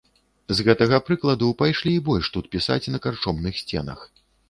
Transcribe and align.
З 0.59 0.63
гэтага 0.67 0.99
прыкладу 1.09 1.51
пайшлі 1.61 1.95
і 1.99 2.01
больш 2.09 2.33
тут 2.39 2.51
пісаць 2.59 2.81
на 2.97 3.05
карчомных 3.07 3.53
сценах. 3.65 3.99